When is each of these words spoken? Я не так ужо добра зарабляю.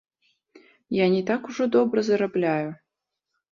Я 1.03 1.09
не 1.17 1.21
так 1.29 1.41
ужо 1.53 1.63
добра 1.77 1.99
зарабляю. 2.11 2.69